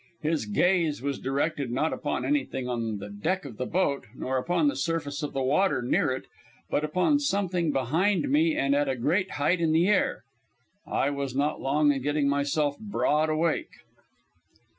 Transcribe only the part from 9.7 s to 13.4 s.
the air. I was not long in getting myself broad